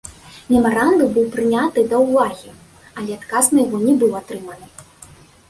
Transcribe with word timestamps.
Мемарандум 0.51 1.11
быў 1.17 1.27
прыняты 1.35 1.83
да 1.91 1.99
ўвагі, 2.05 2.49
але 3.01 3.11
адказ 3.19 3.53
на 3.53 3.59
яго 3.65 3.77
не 3.85 3.93
быў 4.03 4.19
атрыманы. 4.23 4.67